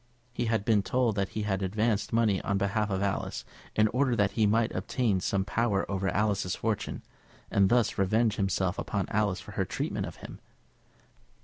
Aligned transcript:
He 0.33 0.45
had 0.45 0.65
been 0.65 0.81
told 0.81 1.15
that 1.15 1.29
he 1.37 1.43
had 1.43 1.61
advanced 1.61 2.11
money 2.11 2.41
on 2.41 2.57
behalf 2.57 2.89
of 2.89 3.03
Alice, 3.03 3.45
in 3.75 3.87
order 3.89 4.15
that 4.15 4.31
he 4.31 4.47
might 4.47 4.71
obtain 4.73 5.19
some 5.19 5.45
power 5.45 5.85
over 5.91 6.09
Alice's 6.09 6.55
fortune, 6.55 7.03
and 7.51 7.69
thus 7.69 7.99
revenge 7.99 8.37
himself 8.37 8.79
upon 8.79 9.05
Alice 9.09 9.41
for 9.41 9.51
her 9.51 9.63
treatment 9.65 10.07
of 10.07 10.15
him. 10.15 10.39